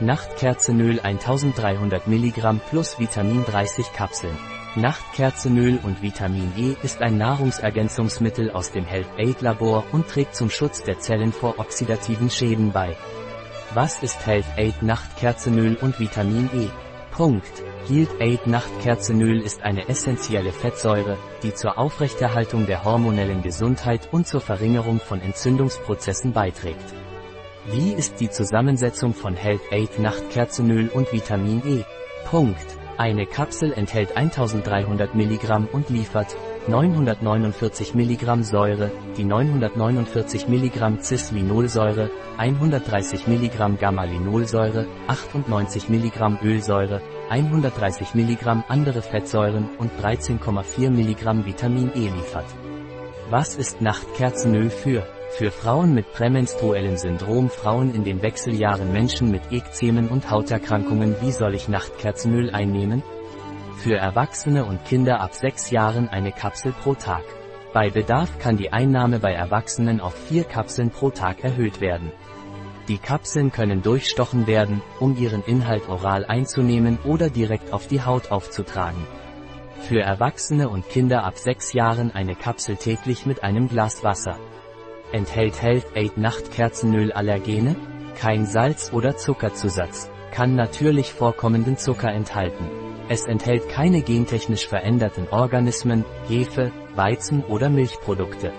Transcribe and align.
Nachtkerzenöl 0.00 0.98
1300 0.98 2.08
mg 2.08 2.58
plus 2.68 2.98
Vitamin 2.98 3.44
30 3.44 3.92
Kapseln. 3.92 4.36
Nachtkerzenöl 4.74 5.78
und 5.84 6.02
Vitamin 6.02 6.52
E 6.56 6.74
ist 6.82 7.00
ein 7.00 7.16
Nahrungsergänzungsmittel 7.16 8.50
aus 8.50 8.72
dem 8.72 8.84
Health 8.84 9.06
Aid 9.18 9.40
Labor 9.40 9.84
und 9.92 10.08
trägt 10.08 10.34
zum 10.34 10.50
Schutz 10.50 10.82
der 10.82 10.98
Zellen 10.98 11.32
vor 11.32 11.60
oxidativen 11.60 12.28
Schäden 12.28 12.72
bei. 12.72 12.96
Was 13.72 14.02
ist 14.02 14.26
Health 14.26 14.46
Aid 14.56 14.82
Nachtkerzenöl 14.82 15.76
und 15.76 16.00
Vitamin 16.00 16.50
E? 16.52 16.68
Punkt. 17.12 17.62
Health 17.86 18.20
Aid 18.20 18.48
Nachtkerzenöl 18.48 19.40
ist 19.40 19.62
eine 19.62 19.88
essentielle 19.88 20.50
Fettsäure, 20.50 21.18
die 21.44 21.54
zur 21.54 21.78
Aufrechterhaltung 21.78 22.66
der 22.66 22.82
hormonellen 22.82 23.42
Gesundheit 23.42 24.08
und 24.10 24.26
zur 24.26 24.40
Verringerung 24.40 24.98
von 24.98 25.20
Entzündungsprozessen 25.20 26.32
beiträgt. 26.32 27.03
Wie 27.66 27.94
ist 27.94 28.20
die 28.20 28.28
Zusammensetzung 28.28 29.14
von 29.14 29.34
Health 29.36 29.72
Aid 29.72 29.98
Nachtkerzenöl 29.98 30.90
und 30.90 31.10
Vitamin 31.14 31.62
E? 31.64 31.84
Punkt. 32.28 32.66
Eine 32.98 33.24
Kapsel 33.24 33.72
enthält 33.72 34.18
1300 34.18 35.14
mg 35.14 35.68
und 35.72 35.88
liefert 35.88 36.36
949 36.68 37.94
mg 37.94 38.42
Säure, 38.44 38.90
die 39.16 39.24
949 39.24 40.46
mg 40.46 41.00
Cislinolsäure, 41.00 42.10
130 42.36 43.26
mg 43.26 43.80
Gamma-Linolsäure, 43.80 44.86
98 45.08 45.88
mg 45.88 46.42
Ölsäure, 46.44 47.00
130 47.30 48.14
mg 48.14 48.64
andere 48.68 49.00
Fettsäuren 49.00 49.70
und 49.78 49.90
13,4 50.02 50.90
mg 50.90 51.46
Vitamin 51.46 51.90
E 51.94 52.10
liefert. 52.10 52.46
Was 53.30 53.54
ist 53.54 53.80
Nachtkerzenöl 53.80 54.68
für? 54.68 55.06
Für 55.36 55.50
Frauen 55.50 55.94
mit 55.94 56.12
prämenstruellem 56.12 56.96
Syndrom, 56.96 57.50
Frauen 57.50 57.92
in 57.92 58.04
den 58.04 58.22
Wechseljahren, 58.22 58.92
Menschen 58.92 59.32
mit 59.32 59.50
Ekzemen 59.50 60.06
und 60.06 60.30
Hauterkrankungen, 60.30 61.16
wie 61.22 61.32
soll 61.32 61.56
ich 61.56 61.68
Nachtkerzenöl 61.68 62.50
einnehmen? 62.50 63.02
Für 63.78 63.96
Erwachsene 63.96 64.64
und 64.64 64.84
Kinder 64.84 65.20
ab 65.20 65.34
6 65.34 65.72
Jahren 65.72 66.08
eine 66.08 66.30
Kapsel 66.30 66.70
pro 66.70 66.94
Tag. 66.94 67.24
Bei 67.72 67.90
Bedarf 67.90 68.38
kann 68.38 68.56
die 68.56 68.72
Einnahme 68.72 69.18
bei 69.18 69.32
Erwachsenen 69.32 70.00
auf 70.00 70.14
4 70.14 70.44
Kapseln 70.44 70.90
pro 70.90 71.10
Tag 71.10 71.42
erhöht 71.42 71.80
werden. 71.80 72.12
Die 72.86 72.98
Kapseln 72.98 73.50
können 73.50 73.82
durchstochen 73.82 74.46
werden, 74.46 74.82
um 75.00 75.16
ihren 75.16 75.42
Inhalt 75.42 75.88
oral 75.88 76.24
einzunehmen 76.26 77.00
oder 77.02 77.28
direkt 77.28 77.72
auf 77.72 77.88
die 77.88 78.02
Haut 78.02 78.30
aufzutragen. 78.30 79.04
Für 79.80 80.00
Erwachsene 80.00 80.68
und 80.68 80.88
Kinder 80.88 81.24
ab 81.24 81.38
6 81.38 81.72
Jahren 81.72 82.12
eine 82.12 82.36
Kapsel 82.36 82.76
täglich 82.76 83.26
mit 83.26 83.42
einem 83.42 83.68
Glas 83.68 84.04
Wasser. 84.04 84.38
Enthält 85.14 85.62
Health 85.62 85.86
Aid 85.94 86.18
Nachtkerzenöl 86.18 87.12
Allergene? 87.12 87.76
Kein 88.18 88.46
Salz 88.46 88.92
oder 88.92 89.16
Zuckerzusatz. 89.16 90.10
Kann 90.32 90.56
natürlich 90.56 91.12
vorkommenden 91.12 91.76
Zucker 91.76 92.10
enthalten. 92.10 92.68
Es 93.08 93.22
enthält 93.22 93.68
keine 93.68 94.02
gentechnisch 94.02 94.66
veränderten 94.66 95.28
Organismen, 95.30 96.04
Hefe, 96.26 96.72
Weizen 96.96 97.44
oder 97.44 97.70
Milchprodukte. 97.70 98.52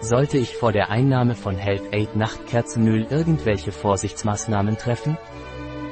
Sollte 0.00 0.36
ich 0.36 0.56
vor 0.58 0.72
der 0.72 0.90
Einnahme 0.90 1.34
von 1.34 1.56
Health 1.56 1.94
Aid 1.94 2.14
Nachtkerzenöl 2.16 3.06
irgendwelche 3.08 3.72
Vorsichtsmaßnahmen 3.72 4.76
treffen? 4.76 5.16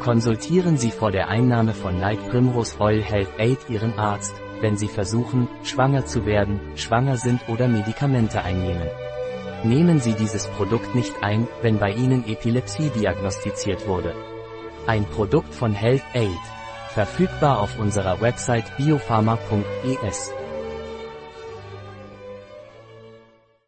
Konsultieren 0.00 0.77
Sie 0.77 0.91
vor 0.91 1.10
der 1.10 1.28
Einnahme 1.28 1.72
von 1.72 1.98
Night 1.98 2.19
Primrose 2.28 2.78
Oil 2.81 3.00
Health 3.00 3.31
Aid 3.38 3.70
Ihren 3.70 3.98
Arzt, 3.98 4.34
wenn 4.60 4.77
Sie 4.77 4.88
versuchen, 4.88 5.48
schwanger 5.64 6.05
zu 6.05 6.27
werden, 6.27 6.60
schwanger 6.75 7.16
sind 7.16 7.48
oder 7.48 7.66
Medikamente 7.66 8.42
einnehmen. 8.42 8.91
Nehmen 9.69 9.98
Sie 9.98 10.14
dieses 10.14 10.47
Produkt 10.47 10.95
nicht 10.95 11.12
ein, 11.22 11.48
wenn 11.61 11.78
bei 11.78 11.91
Ihnen 11.91 12.25
Epilepsie 12.28 12.91
diagnostiziert 12.91 13.89
wurde. 13.89 14.14
Ein 14.86 15.05
Produkt 15.06 15.53
von 15.53 15.72
Health 15.72 16.05
Aid. 16.14 16.31
Verfügbar 16.95 17.59
auf 17.59 17.77
unserer 17.77 18.20
Website 18.20 18.77
biopharma.es. 18.77 20.32